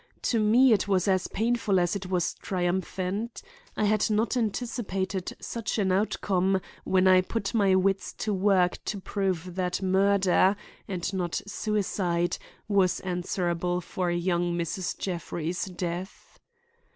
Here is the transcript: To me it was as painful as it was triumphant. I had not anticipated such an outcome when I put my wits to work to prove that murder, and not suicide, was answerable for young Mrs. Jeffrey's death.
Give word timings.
To 0.23 0.39
me 0.39 0.73
it 0.73 0.87
was 0.87 1.07
as 1.07 1.27
painful 1.27 1.79
as 1.79 1.95
it 1.95 2.07
was 2.07 2.33
triumphant. 2.33 3.43
I 3.77 3.83
had 3.83 4.09
not 4.09 4.35
anticipated 4.35 5.33
such 5.39 5.77
an 5.77 5.91
outcome 5.91 6.59
when 6.85 7.07
I 7.07 7.21
put 7.21 7.53
my 7.53 7.75
wits 7.75 8.11
to 8.13 8.33
work 8.33 8.83
to 8.85 8.99
prove 8.99 9.53
that 9.53 9.79
murder, 9.83 10.55
and 10.87 11.13
not 11.13 11.39
suicide, 11.45 12.39
was 12.67 12.99
answerable 13.01 13.79
for 13.79 14.09
young 14.09 14.57
Mrs. 14.57 14.97
Jeffrey's 14.97 15.65
death. 15.65 16.39